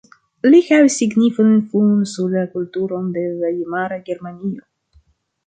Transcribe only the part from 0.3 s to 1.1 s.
Li havis